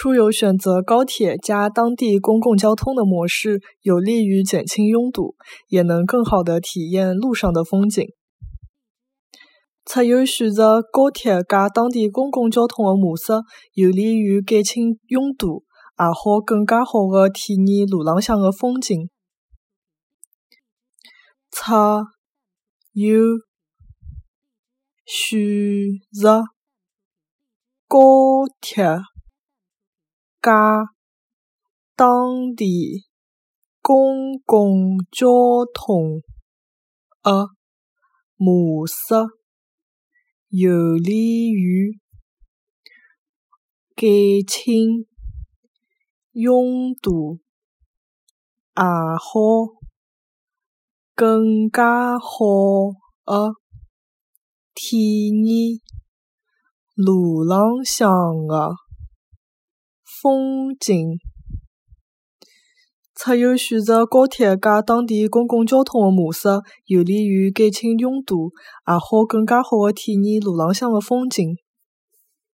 [0.00, 5.34] 出游选择高铁加当地公共交通的模式，有利于减轻拥堵，
[5.66, 8.06] 也能更好的体验路上的风景。
[9.84, 13.32] 出游选择高铁加当地公共交通的模式，
[13.72, 15.64] 有利于减轻拥堵，
[15.96, 19.10] 也好更加好的体验路浪向的风景。
[21.50, 22.04] 出
[22.92, 23.18] 游
[25.04, 25.40] 选
[26.12, 26.44] 择
[27.88, 27.98] 高
[28.60, 29.00] 铁。
[30.40, 30.84] 加
[31.96, 33.06] 当地
[33.80, 35.26] 公共交
[35.74, 36.22] 通
[37.22, 37.48] 的
[38.36, 38.94] 模式，
[40.48, 41.98] 有利于
[43.96, 45.06] 减轻
[46.32, 47.40] 拥堵，
[48.76, 49.80] 也好
[51.14, 52.28] 更加好
[53.24, 53.54] 的
[54.72, 55.80] 体验
[56.94, 58.08] 路浪向
[58.46, 58.87] 的。
[60.08, 61.18] 风景。
[63.14, 66.48] 出游选择高铁加当地公共交通的模式，
[66.86, 68.52] 有利于减轻拥堵，
[68.86, 71.56] 也好更加好的体验路浪向的风景。